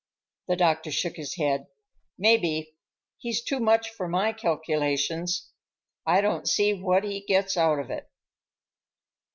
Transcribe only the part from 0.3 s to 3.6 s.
The doctor shook his head. "Maybe. He's too